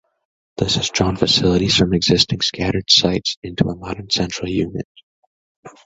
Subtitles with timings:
[0.57, 4.87] This has drawn facilities from existing scattered sites into a modern central unit.